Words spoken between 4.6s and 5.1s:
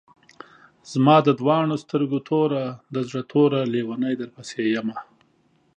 يمه